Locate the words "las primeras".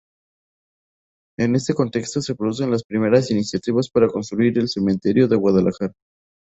2.71-3.29